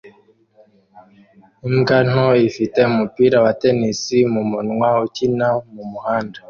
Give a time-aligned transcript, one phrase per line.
[1.67, 4.01] Imbwa nto ifite umupira wa tennis
[4.33, 6.37] mumunwa ukina mumuhanda